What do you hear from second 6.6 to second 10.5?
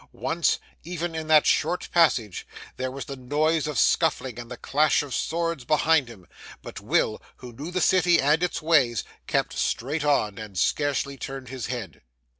but Will, who knew the City and its ways, kept straight on